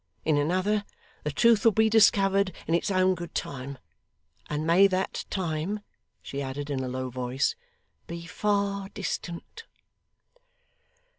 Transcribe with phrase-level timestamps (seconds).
[0.25, 0.83] In another,
[1.23, 3.77] the Truth will be discovered in its own good time.
[4.49, 5.81] And may that time,'
[6.23, 7.55] she added in a low voice,
[8.07, 9.65] 'be far distant!